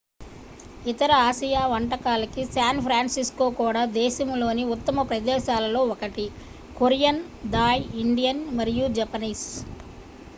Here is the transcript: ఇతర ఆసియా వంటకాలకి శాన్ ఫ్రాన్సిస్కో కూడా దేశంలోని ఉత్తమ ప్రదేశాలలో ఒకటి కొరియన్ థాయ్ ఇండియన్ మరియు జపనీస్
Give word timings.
ఇతర 0.85 1.11
ఆసియా 1.25 1.63
వంటకాలకి 1.71 2.43
శాన్ 2.49 2.81
ఫ్రాన్సిస్కో 2.85 3.47
కూడా 3.59 3.83
దేశంలోని 3.97 4.63
ఉత్తమ 4.75 5.03
ప్రదేశాలలో 5.11 5.83
ఒకటి 5.93 6.25
కొరియన్ 6.79 7.21
థాయ్ 7.53 7.85
ఇండియన్ 8.03 8.43
మరియు 8.59 8.87
జపనీస్ 8.97 9.47